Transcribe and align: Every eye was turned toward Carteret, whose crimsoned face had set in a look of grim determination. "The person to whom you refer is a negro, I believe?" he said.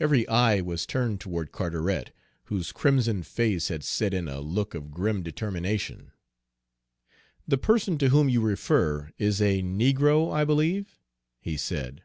Every 0.00 0.26
eye 0.26 0.60
was 0.60 0.84
turned 0.84 1.20
toward 1.20 1.52
Carteret, 1.52 2.10
whose 2.46 2.72
crimsoned 2.72 3.24
face 3.28 3.68
had 3.68 3.84
set 3.84 4.12
in 4.12 4.26
a 4.26 4.40
look 4.40 4.74
of 4.74 4.90
grim 4.90 5.22
determination. 5.22 6.10
"The 7.46 7.58
person 7.58 7.96
to 7.98 8.08
whom 8.08 8.28
you 8.28 8.40
refer 8.40 9.12
is 9.16 9.40
a 9.40 9.62
negro, 9.62 10.32
I 10.34 10.44
believe?" 10.44 10.98
he 11.40 11.56
said. 11.56 12.02